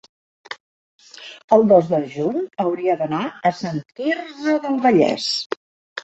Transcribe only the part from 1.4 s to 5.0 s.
el dos de juny hauria d'anar a Sant Quirze del